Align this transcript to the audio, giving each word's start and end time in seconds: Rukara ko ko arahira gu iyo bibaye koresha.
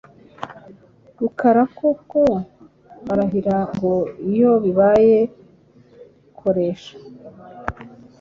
Rukara 1.19 1.63
ko 1.77 1.87
ko 2.11 2.23
arahira 3.11 3.57
gu 3.79 3.93
iyo 4.31 4.51
bibaye 4.63 5.17
koresha. 6.39 6.93